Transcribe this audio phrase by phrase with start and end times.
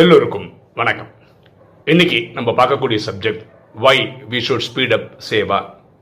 [0.00, 0.44] எல்லோருக்கும்
[0.78, 1.08] வணக்கம்.
[1.86, 3.40] இன்னைக்கு நம்ம பார்க்கக்கூடிய subject
[3.84, 3.94] why
[4.32, 5.58] we should speed up Seva.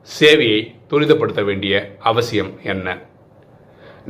[0.08, 0.58] சேவையை
[0.90, 1.72] துரிதப்படுத்த வேண்டிய
[2.10, 2.86] அவசியம் என்ன?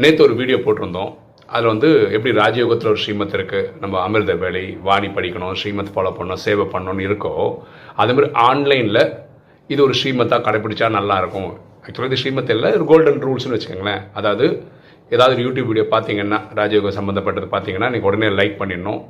[0.03, 1.13] நேற்று ஒரு வீடியோ போட்டிருந்தோம்.
[1.53, 6.43] அதில் வந்து எப்படி ராஜயோகத்தில் ஒரு ஸ்ரீமத் இருக்குது நம்ம அமிர்த வேலை வாணி படிக்கணும் ஸ்ரீமத் ஃபாலோ பண்ணணும்
[6.47, 7.35] சேவை பண்ணணும்னு இருக்கோ
[8.03, 9.03] அதே மாதிரி ஆன்லைனில்
[9.71, 11.51] இது ஒரு ஸ்ரீமத்தாக கடைப்பிடிச்சா நல்லாயிருக்கும்
[11.85, 14.03] ஆக்சுவலாக இது ஸ்ரீமத் இல்லை ஒரு கோல்டன் ரூல்ஸ்னு வச்சுக்கோங்களேன்.
[14.21, 14.49] அதாவது
[15.11, 19.01] ஏதாவது ஒரு யூடியூப் வீடியோ பார்த்தீங்கன்னா ராஜயோகம் சம்மந்தப்பட்டது பார்த்தீங்கன்னா நீங்கள் உடனே லைக் பண்ணிடணும்.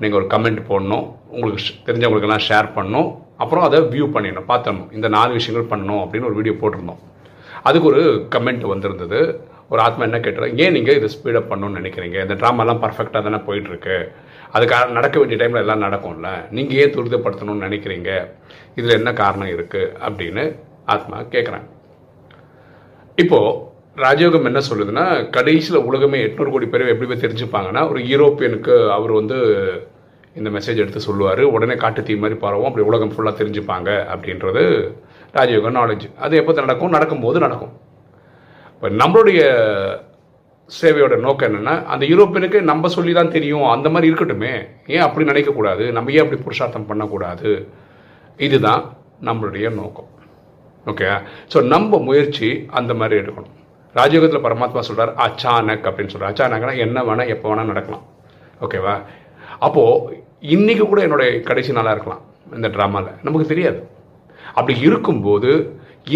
[0.00, 1.04] நீங்கள் ஒரு கமெண்ட் போடணும்.
[1.30, 3.08] உங்களுக்கு தெரிஞ்சவங்களுக்கெல்லாம் ஷேர் பண்ணணும்.
[3.36, 4.48] அப்புறம் அதை வியூ பண்ணிடணும்.
[4.48, 7.02] பார்த்தணும் இந்த நாலு விஷயங்கள் பண்ணணும் அப்படின்னு ஒரு வீடியோ போட்டிருந்தோம்.
[7.62, 9.20] அதுக்கு ஒரு கமெண்ட் வந்திருந்தது.
[9.68, 12.16] ஒரு ஆத்மா என்ன கேட்டுறாங்க ஏன் நீங்கள் இதை ஸ்பீடப் பண்ணணும்னு நினைக்கிறீங்க?
[12.26, 13.96] இந்த ட்ராமாலாம் பர்ஃபெக்டாக தானே போயிட்டுருக்கு.
[14.54, 16.28] அதுக்காக நடக்க வேண்டிய டைமில் எல்லாம் நடக்கும்ல.
[16.50, 18.10] நீங்கள் ஏன் துரிதப்படுத்தணும்னு நினைக்கிறீங்க?
[18.74, 21.66] இதில் என்ன காரணம் இருக்குது அப்படின்னு ஆத்மா கேட்குறேன்
[23.14, 23.67] இப்போது
[24.02, 25.04] ராஜயோகம் என்ன சொல்லுதுன்னா
[25.36, 29.38] கடைசியில் உலகமே எட்நூறு கோடி பேர் எப்படி போய் தெரிஞ்சுப்பாங்கன்னா ஒரு யூரோப்பியனுக்கு அவர் வந்து
[30.38, 31.42] இந்த மெசேஜ் எடுத்து சொல்லுவார்.
[31.54, 34.62] உடனே காட்டு தீ மாதிரி பரவும் அப்படி உலகம் ஃபுல்லாக தெரிஞ்சுப்பாங்க அப்படின்றது
[35.36, 36.94] ராஜயோக நாலேஜ் அது எப்போ நடக்கும்?
[36.96, 37.72] நடக்கும்போது நடக்கும்.
[38.74, 39.40] இப்போ நம்மளுடைய
[40.68, 44.54] சேவையோட நோக்கம் என்னென்னா அந்த யூரோப்பியனுக்கு நம்ம சொல்லி தான் தெரியும் அந்த மாதிரி இருக்கட்டுமே.
[44.94, 47.50] ஏன் அப்படி நினைக்கக்கூடாது நம்ம ஏன் அப்படி புருஷார்த்தம் பண்ணக்கூடாது?
[48.46, 48.82] இதுதான்
[49.28, 50.10] நம்மளுடைய நோக்கம்.
[50.92, 51.08] ஓகே
[51.52, 53.54] ஸோ நம்ம முயற்சி அந்த மாதிரி எடுக்கணும்.
[54.00, 58.04] ராஜயோகத்தில் பரமாத்மா சொல்கிறார் அச்சானக் அப்படின்னு சொல்கிறார் அச்சானக்னா என்ன வேணால் எப்போ வேணால் நடக்கலாம்.
[58.64, 58.94] ஓகேவா?
[59.66, 60.16] அப்போது
[60.54, 62.22] இன்றைக்கி கூட என்னுடைய கடைசி நாளாக இருக்கலாம்
[62.58, 63.80] இந்த ட்ராமாவில் நமக்கு தெரியாது.
[64.58, 65.50] அப்படி இருக்கும்போது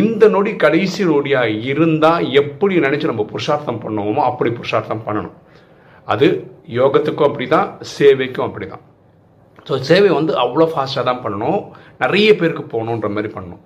[0.02, 5.34] இந்த நொடி கடைசி நொடியாக இருந்தால் எப்படி நினச்சி நம்ம புருஷார்த்தம் பண்ணுவோமோ அப்படி புருஷார்த்தம் பண்ணணும்.
[6.12, 6.28] அது
[6.78, 8.84] யோகத்துக்கும் அப்படி தான் சேவைக்கும் அப்படி தான்
[9.68, 11.60] ஸோ சேவை வந்து அவ்வளோ ஃபாஸ்ட்டாக தான் பண்ணணும்.
[12.04, 13.62] நிறைய பேருக்கு போகணுன்ற மாதிரி பண்ணணும்.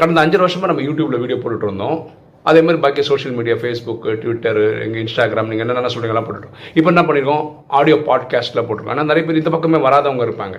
[0.00, 1.98] கடந்த அஞ்சு வருஷமாக நம்ம யூடியூப்பில் வீடியோ போட்டுட்டு இருந்தோம்.
[2.48, 6.54] அதே மாதிரி பாக்கி சோஷியல் மீடியா ஃபேஸ்புக் ட்விட்டர் எங்கள் இன்ஸ்டாகிராம் நீங்கள் என்னென்ன சொல்றீங்களா போட்டுட்டோம்.
[6.78, 7.44] இப்போ என்ன பண்ணியிருக்கோம்
[7.78, 8.94] ஆடியோ பாட்காஸ்ட்டில் போட்டிருக்கோம்.
[8.94, 10.56] ஆனால் நிறைய பேர் இந்த பக்கமே வராதவங்க இருப்பாங்க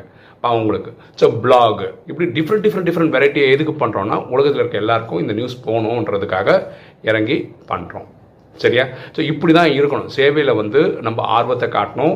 [0.50, 0.92] அவங்களுக்கு.
[1.20, 6.58] ஸோ பிளாக் இப்படி டிஃப்ரெண்ட் டிஃப்ரெண்ட் டிஃப்ரெண்ட் வெரைட்டியை எதுக்கு பண்ணுறோன்னா உலகத்தில் இருக்க எல்லாருக்கும் இந்த நியூஸ் போகணுன்றதுக்காக
[7.10, 7.38] இறங்கி
[7.72, 8.08] பண்ணுறோம்
[8.64, 8.86] சரியா?
[9.16, 10.10] ஸோ இப்படி தான் இருக்கணும்.
[10.18, 12.16] சேவையில் வந்து நம்ம ஆர்வத்தை காட்டணும்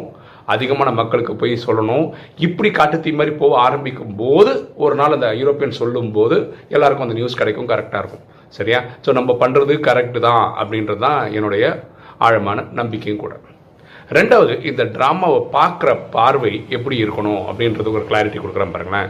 [0.54, 2.06] அதிகமான மக்களுக்கு போய் சொல்லணும்.
[2.48, 4.52] இப்படி காட்டுத்தீ மாதிரி போக ஆரம்பிக்கும் போது
[4.86, 6.38] ஒரு நாள் அந்த யூரோப்பியன் சொல்லும்போது
[6.76, 8.26] எல்லாருக்கும் அந்த நியூஸ் கிடைக்கும் கரெக்டாக இருக்கும்.
[8.56, 8.80] சரியா?
[9.06, 11.66] ஸோ நம்ம பண்ணுறது கரெக்டு தான் அப்படின்றது தான் என்னுடைய
[12.26, 13.34] ஆழமான நம்பிக்கையும் கூட.
[14.18, 19.10] ரெண்டாவது இந்த ட்ராமாவை பார்க்குற பார்வை எப்படி இருக்கணும் அப்படின்றதுக்கு ஒரு கிளாரிட்டி கொடுக்குறேன் பாருங்களேன்.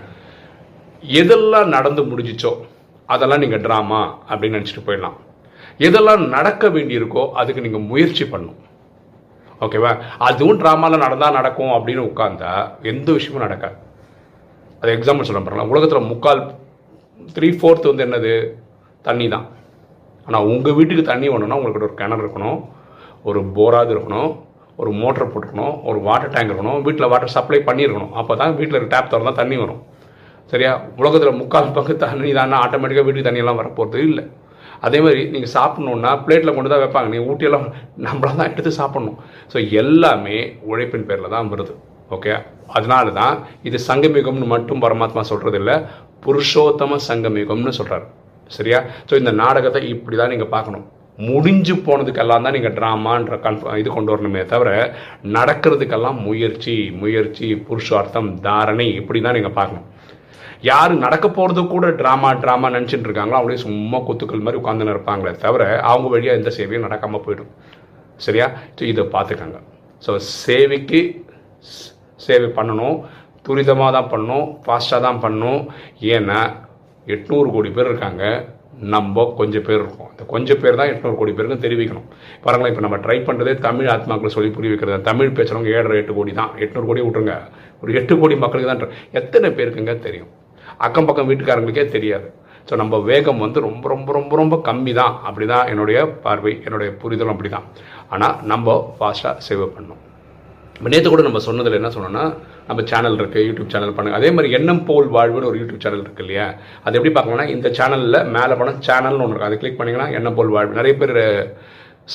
[1.21, 2.51] எதெல்லாம் நடந்து முடிஞ்சிச்சோ
[3.13, 5.17] அதெல்லாம் நீங்கள் ட்ராமா அப்படின்னு நினச்சிட்டு போயிடலாம்.
[5.87, 8.61] எதெல்லாம் நடக்க வேண்டியிருக்கோ அதுக்கு நீங்கள் முயற்சி பண்ணும்
[9.65, 9.91] ஓகேவா
[10.27, 12.51] அதுவும் ட்ராமாவில் நடந்தால் நடக்கும் அப்படின்னு உட்காந்தா
[12.91, 13.77] எந்த விஷயமும் நடக்காது.
[14.81, 15.71] அது எக்ஸாம்பிள் சொல்ல பாருங்களேன்.
[15.73, 16.41] உலகத்தில் முக்கால்
[17.35, 18.33] த்ரீ ஃபோர்த் வந்து என்னது?
[19.05, 19.45] தண்ணி தான்
[20.27, 22.59] ஆனால் உங்கள் வீட்டுக்கு தண்ணி வேணும்னா உங்கள்கிட்ட ஒரு கிணறு இருக்கணும்
[23.29, 24.31] ஒரு போராது இருக்கணும்
[24.81, 28.11] ஒரு மோட்டர் போட்டுருக்கணும் ஒரு வாட்டர் டேங்க் இருக்கணும் வீட்டில் வாட்டர் சப்ளை பண்ணியிருக்கணும்.
[28.19, 29.79] அப்போ தான் வீட்டில் இருக்க டேப் திறந்தால் தண்ணி வரும்.
[30.51, 30.71] சரியா?
[30.99, 34.25] உலகத்தில் முக்கால் பங்கு தண்ணி தானே ஆட்டோமேட்டிக்காக வீட்டுக்கு தண்ணியெல்லாம் வரப்போகிறது இல்லை.
[34.87, 37.09] அதே மாதிரி நீங்கள் சாப்பிட்ணுன்னா பிளேட்டில் கொண்டு தான் வைப்பாங்க.
[37.13, 37.65] நீங்கள் ஊட்டியெல்லாம்
[38.07, 39.17] நம்மளாக தான் எடுத்து சாப்பிட்ணும்.
[39.53, 40.37] ஸோ எல்லாமே
[40.71, 41.73] உழைப்பின் பேரில் தான் வருது.
[42.15, 42.33] ஓகே
[42.77, 43.35] அதனால தான்
[43.67, 45.75] இது சங்கமிகம்னு மட்டும் பரமாத்மா சொல்கிறது இல்லை
[46.25, 48.05] புருஷோத்தம சங்கமிகம்னு சொல்கிறார்
[48.55, 48.79] சரியா?
[49.09, 50.85] ஸோ இந்த நாடகத்தை இப்படி தான் நீங்கள் பார்க்கணும்.
[51.27, 54.69] முடிஞ்சு போனதுக்கெல்லாம் தான் நீங்கள் ட்ராமான்ற கன்ஃப இது கொண்டு வரணுமே தவிர
[55.35, 59.87] நடக்கிறதுக்கெல்லாம் முயற்சி முயற்சி புருஷார்த்தம் தாரணை இப்படி தான் நீங்கள் பார்க்கணும்.
[60.69, 65.63] யார் நடக்க போகிறது கூட ட்ராமா ட்ராமா நினச்சிட்டு இருக்காங்களோ அவங்களே சும்மா குத்துக்கள் மாதிரி உட்காந்துன்னு இருப்பாங்களே தவிர
[65.89, 67.51] அவங்க வழியாக எந்த சேவையும் நடக்காமல் போயிடும்.
[68.25, 68.47] சரியா?
[68.77, 69.59] ஸோ இதை பார்த்துக்கோங்க.
[70.05, 70.11] ஸோ
[70.43, 71.01] சேவைக்கு
[72.27, 72.97] சேவை பண்ணணும்.
[73.47, 74.47] துரிதமாக தான் பண்ணணும்.
[74.63, 75.61] ஃபாஸ்ட்டாக தான் பண்ணணும்.
[76.15, 76.39] ஏன்னா
[77.15, 78.23] எட்நூறு கோடி பேர் இருக்காங்க.
[78.93, 80.09] நம்ம கொஞ்சம் பேர் இருக்கோம்.
[80.13, 82.07] இந்த கொஞ்சம் பேர் தான் எட்நூறு கோடி பேருக்கும் தெரிவிக்கணும்.
[82.43, 86.33] பாருங்களேன் இப்போ நம்ம ட்ரை பண்ணுறதே தமிழ் ஆத்மாக்களை சொல்லி புரிய வைக்கிறது தமிழ் பேசுகிறவங்க ஏழரை எட்டு கோடி
[86.41, 86.51] தான்.
[86.63, 87.35] எட்நூறு கோடி விட்டுருங்க.
[87.83, 90.31] ஒரு எட்டு கோடி மக்களுக்கு தான் எத்தனை பேருக்குங்க தெரியும்?
[90.87, 92.27] அக்கம் பக்கம் வீட்டுக்காரங்களுக்கே தெரியாது.
[92.69, 95.13] ஸோ நம்ம வேகம் வந்து ரொம்ப ரொம்ப ரொம்ப ரொம்ப கம்மி தான்.
[95.27, 97.67] அப்படி தான் என்னுடைய பார்வை என்னுடைய புரிதலும் அப்படி தான்
[98.15, 100.01] ஆனால் நம்ம ஃபாஸ்ட்டாக சேவ் பண்ணணும்.
[100.85, 102.23] நேற்று கூட நம்ம சொன்னதில் என்ன சொன்னோம்னா
[102.67, 106.25] நம்ம சேனல் இருக்குது யூடியூப் சேனல் பண்ணுங்கள் அதே மாதிரி எண்ணம் போல் வாழ்வுன்னு ஒரு யூடியூப் சேனல் இருக்குது
[106.25, 106.45] இல்லையா?
[106.85, 110.53] அது எப்படி பார்க்கணும்னா இந்த சேனலில் மேலே போனால் சேனல்னு ஒன்று இருக்கும் அதை கிளிக் பண்ணிங்கன்னா எண்ணம் போல்
[110.55, 110.77] வாழ்வு.
[110.79, 111.15] நிறைய பேர்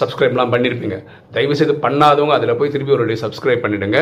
[0.01, 0.99] சப்ஸ்கிரைப்லாம் பண்ணியிருப்பீங்க
[1.33, 3.99] தயவு செய்து பண்ணாதவங்க அதில் போய் திருப்பி ஒரு சப்ஸ்கிரைப் பண்ணிவிடுங்க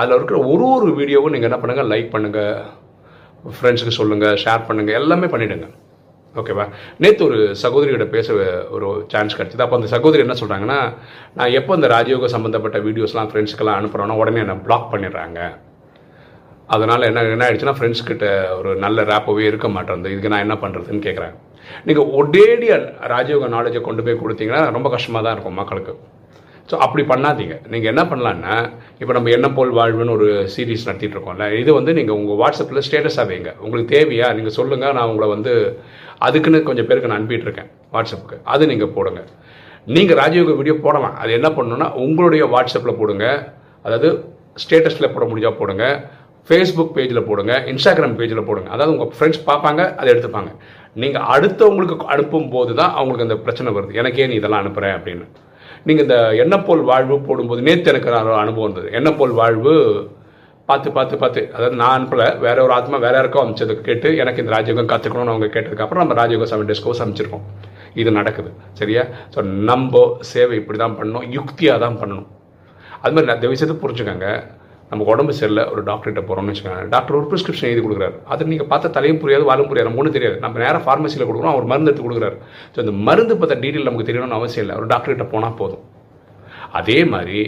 [0.00, 2.56] அதில் இருக்கிற ஒரு ஒரு வீடியோவும் நீங்கள் என்ன பண்ணுங்கள் லைக் பண்ணுங்கள்
[3.58, 5.68] ஃப்ரெண்ட்ஸுக்கு சொல்லுங்கள் ஷேர் பண்ணுங்கள் எல்லாமே பண்ணிவிடுங்க
[6.34, 6.64] ஓகேவா
[7.02, 8.26] நேற்று ஒரு சகோதரியோட பேச
[8.76, 9.64] ஒரு சான்ஸ் கிடச்சிது.
[9.64, 10.80] அப்போ அந்த சகோதரி என்ன சொல்கிறாங்கன்னா
[11.38, 15.40] நான் எப்போ இந்த ராஜயோக சம்மந்தப்பட்ட வீடியோஸ்லாம் ஃப்ரெண்ட்ஸ்க்கெல்லாம் அனுப்புகிறோன்னா உடனே என்னை பிளாக் பண்ணிடுறாங்க.
[16.74, 18.26] அதனால் என்ன என்ன ஆயிடுச்சுன்னா ஃப்ரெண்ட்ஸ் கிட்ட
[18.58, 21.34] ஒரு நல்ல ரேப்பவே இருக்க மாட்டேங்குது இதுக்கு நான் என்ன பண்ணுறதுன்னு கேட்குறேன்
[21.88, 25.94] நீங்கள் ஒடேடியாக ராஜயோக நாலேஜை கொண்டு போய் கொடுத்தீங்கன்னா ரொம்ப கஷ்டமாக தான் இருக்கும் மக்களுக்கு.
[26.70, 27.54] ஸோ அப்படி பண்ணாதீங்க.
[27.72, 28.54] நீங்கள் என்ன பண்ணலான்னா
[29.00, 33.26] இப்போ நம்ம என்ன போல் வாழ்வுன்னு ஒரு சீரீஸ் நடத்திட்டு இருக்கோம்ல இது வந்து நீங்கள் உங்கள் வாட்ஸ்அப்பில் ஸ்டேட்டஸாக
[33.30, 33.52] வைங்க.
[33.64, 35.54] உங்களுக்கு தேவையா நீங்கள் சொல்லுங்கள் நான் உங்களை வந்து
[36.26, 38.36] அதுக்குன்னு கொஞ்சம் பேருக்கு நான் அனுப்பிட்டு இருக்கேன் வாட்ஸ்அப்புக்கு.
[38.52, 39.20] அது நீங்கள் போடுங்க.
[39.96, 41.16] நீங்கள் ராஜயோக வீடியோ போடலாம்.
[41.22, 43.26] அது என்ன பண்ணணும்னா உங்களுடைய வாட்ஸ்அப்பில் போடுங்க.
[43.86, 44.08] அதாவது
[44.62, 45.84] ஸ்டேட்டஸில் போட முடிஞ்சால் போடுங்க.
[46.48, 47.54] ஃபேஸ்புக் பேஜில் போடுங்க.
[47.72, 48.68] இன்ஸ்டாகிராம் பேஜில் போடுங்க.
[48.74, 50.50] அதாவது உங்கள் ஃப்ரெண்ட்ஸ் பார்ப்பாங்க அதை எடுத்துப்பாங்க.
[51.02, 53.92] நீங்கள் அடுத்தவங்களுக்கு அனுப்பும் போது தான் அவங்களுக்கு அந்த பிரச்சனை வருது.
[54.00, 55.26] எனக்கே நீ இதெல்லாம் அனுப்புகிறேன் அப்படின்னு.
[55.88, 58.10] நீங்கள் இந்த எண்ணப்போல் வாழ்வு போடும்போது நேற்று எனக்கு
[58.44, 59.74] அனுபவம் இருந்தது எண்ணப்போல் வாழ்வு
[60.68, 61.42] பார்த்து பார்த்து பார்த்து.
[61.56, 65.48] அதாவது நான் அனுப்பல வேற ஒரு ஆத்மா வேற யாருக்கும் அமைச்சதுக்கு கேட்டு எனக்கு இந்த ராஜயோகம் கற்றுக்கணும்னு அவங்க
[65.54, 67.44] கேட்டதுக்கு அப்புறம் நம்ம ராஜயோகம் செவன் டேஸ் கோர்ஸ் அமைச்சிருக்கோம்
[68.00, 68.50] இது நடக்குது.
[68.80, 69.02] சரியா?
[69.34, 69.38] ஸோ
[69.70, 71.26] நம்ம சேவை இப்படி தான் பண்ணணும்.
[71.36, 72.28] யுக்தியாக தான் பண்ணணும்.
[73.02, 74.28] அது மாதிரி நான் விஷயத்தை புரிஞ்சுக்கோங்க.
[74.90, 76.82] நமக்கு உடம்பு சரியில்லை ஒரு டாக்டர்கிட்ட போகிறோம்னு வச்சுக்கோங்க.
[76.92, 78.14] டாக்டர் ஒரு ப்ரிஸ்கிரிப்ஷன் எழுதி கொடுக்குறாரு.
[78.32, 79.90] அது நீங்கள் பார்த்தா தலையும் புரியாது வாழும் புரியாது.
[80.00, 80.36] ஒன்றும் தெரியாது.
[80.44, 82.36] நம்ம நேராக ஃபார்மசியில் கொடுக்குறோம் அவர் மருந்து எடுத்து கொடுக்குறாரு.
[82.74, 84.76] ஸோ அந்த மருந்து பற்ற டீட்டெயில் நமக்கு தெரியணும்னு அவசியம் இல்லை.
[84.80, 85.84] ஒரு டாக்டர்கிட்ட போனால் போதும்.
[86.80, 87.42] அதே மாதிரி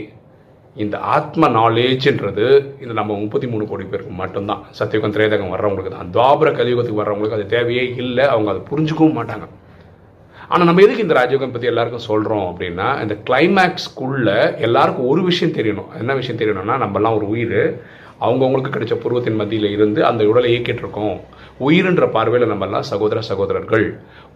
[0.75, 4.65] இந்த ஆத்ம நாலேஜ்ன்றது இந்த நம்ம முப்பத்தி மூணு கோடி பேருக்கு மட்டும்தான்.
[4.79, 6.11] சத்தியுகம் திரேதகம் வர்றவங்களுக்கு தான்.
[6.13, 8.25] துவாபர கலியுகத்துக்கு வர்றவங்களுக்கு அது தேவையே இல்லை.
[8.25, 9.49] அவங்க அதை புரிஞ்சுக்கவும் மாட்டாங்க.
[10.49, 15.99] ஆனால் நம்ம எதுக்கு இந்த ராஜயோகம் பற்றி எல்லாருக்கும் சொல்கிறோம் அப்படின்னா இந்த கிளைமேக்ஸ்க்குள்ள எல்லாருக்கும் ஒரு விஷயம் தெரியணும்.
[15.99, 17.83] என்ன விஷயம் தெரியணும்னா நம்மலாம் ஒரு உயிர்.
[18.25, 21.19] அவங்கவுங்களுக்கு கிடைச்ச பூர்வத்தின் மத்தியில் இருந்து அந்த உடலை இயக்கிட்டுருக்கோம்
[21.67, 23.87] உயிர்ன்ற பார்வையில் நம்மெல்லாம் சகோதர சகோதரர்கள்.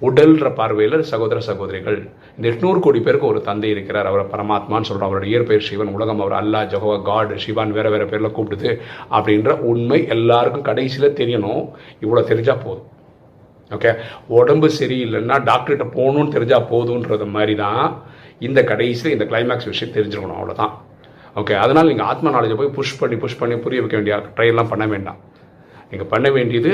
[0.06, 1.98] உடல்ன்ற பார்வையில் சகோதர சகோதரிகள்.
[2.36, 4.08] இந்த எட்நூறு கோடி பேருக்கு ஒரு தந்தை இருக்கிறார்.
[4.10, 8.34] அவரை பரமாத்மான்னு சொல்கிறோம் அவரோட இயற்பெயர் சிவன் உலகம் அவர் அல்லா ஜஹோவா காட் சிவான் வேறு வேறு பேரில்
[8.38, 8.72] கூப்பிடுது
[9.18, 11.64] அப்படின்ற உண்மை எல்லாருக்கும் கடைசியில் தெரியணும்.
[12.04, 12.88] இவ்வளோ தெரிஞ்சால் போதும்.
[13.70, 13.92] ஓகே
[14.38, 17.86] உடம்பு சரியில்லைன்னா டாக்டர்கிட்ட போகணும்னு தெரிஞ்சால் போதுன்றது மாதிரி தான்
[18.48, 20.74] இந்த கடைசியில் இந்த கிளைமேக்ஸ் விஷயம் தெரிஞ்சுக்கணும் அவ்வளோதான்
[21.40, 24.84] ஓகே அதனால் நீங்கள் ஆத்ம நாலேஜை போய் புஷ் பண்ணி புஷ் பண்ணி புரிய வைக்க வேண்டிய ட்ரையெல்லாம் பண்ண
[24.92, 25.18] வேண்டாம்.
[25.90, 26.72] நீங்கள் பண்ண வேண்டியது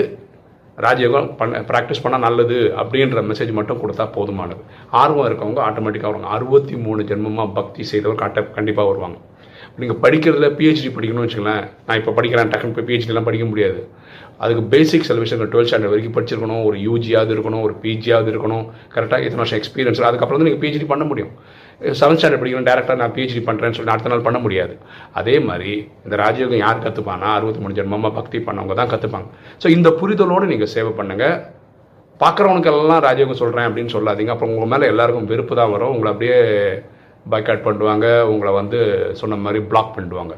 [0.84, 4.62] ராஜயோகம் பண்ண ப்ராக்டிஸ் பண்ணால் நல்லது அப்படின்ற மெசேஜ் மட்டும் கொடுத்தா போதுமானது.
[5.00, 6.30] ஆர்வம் இருக்கவங்க ஆட்டோமேட்டிக்காக வருவாங்க.
[6.36, 9.18] அறுபத்தி மூணு ஜென்மமாக பக்தி செய்தவர் கட்ட கண்டிப்பாக வருவாங்க.
[9.80, 13.80] நீங்கள் படிக்கிறதுல பிஹெச்டி படிக்கணும்னு வச்சுக்கலாம் நான் இப்போ படிக்கிறேன் டக்குன்னு போய் பிஹெச்டிலாம் படிக்க முடியாது.
[14.44, 16.62] அதுக்கு பேசிக் செலவிஷன் டுவெல்த் ஸ்டாண்டர்ட் வரைக்கும் படிச்சிருக்கணும்.
[16.68, 18.64] ஒரு யூஜியாவது இருக்கணும் ஒரு பிஜியாவது இருக்கணும்.
[18.94, 21.32] கரெக்டாக இத்தனை வருஷம் எக்ஸ்பீரியன்ஸ் அதுக்கப்புறம் வந்து நீங்கள் பிஹெச்டி பண்ண முடியும்.
[22.00, 24.74] செவன்த் ஸ்டாண்டர்ட் படிக்கணும் டேரெக்டாக நான் பிஹெச்டி பண்ணுறேன்னு சொல்லி அடுத்த நாள் பண்ண முடியாது.
[25.20, 25.72] அதே மாதிரி
[26.06, 29.28] இந்த ராஜயோகம் யார் கற்றுப்பானா அறுபத்தி மூணு ஜென்மமாக பக்தி பண்ணவங்க தான் கற்றுப்பாங்க
[29.62, 31.36] ஸோ இந்த புரிதலோடு நீங்கள் சேவை பண்ணுங்கள்
[32.20, 34.32] பார்க்குறவனுக்கெல்லாம் ராஜயோகம் சொல்கிறேன் அப்படின்னு சொல்லாதீங்க.
[34.34, 35.92] அப்புறம் உங்கள் மேலே எல்லாருக்கும் வெறுப்பு தான் வரும்.
[35.94, 36.38] உங்களை அப்படியே
[37.32, 38.06] பாய்காட் பண்ணுவாங்க.
[38.32, 38.78] உங்களை வந்து
[39.20, 40.34] சொன்ன மாதிரி பிளாக் பண்ணிடுவாங்க.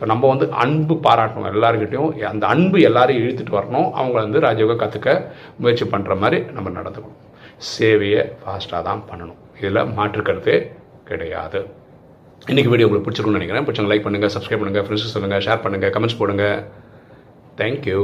[0.00, 3.88] ஸோ நம்ம வந்து அன்பு பாராட்டணும் எல்லாருக்கிட்டையும் அந்த அன்பு எல்லாரையும் இழுத்துட்டு வரணும்.
[3.98, 5.10] அவங்க வந்து ராஜயோகா கற்றுக்க
[5.62, 7.18] முயற்சி பண்ணுற மாதிரி நம்ம நடந்துக்கணும்.
[7.72, 9.40] சேவையை ஃபாஸ்ட்டாக தான் பண்ணணும்.
[9.60, 10.56] இதில் மாற்றுக்கருத்தே
[11.10, 11.60] கிடையாது.
[12.50, 13.66] இன்றைக்கி வீடியோ உங்களுக்கு பிடிச்சிருக்கும்னு நினைக்கிறேன்.
[13.66, 16.46] பிடிச்சவங்க லைக் பண்ணுங்கள் சப்ஸ்கிரைப் பண்ணுங்கள் ஃப்ரெண்ட்ஸ் சொல்லுங்கள் ஷேர் பண்ணுங்கள் கமெண்ட்ஸ் போடுங்க.
[17.60, 18.02] தேங்க்யூ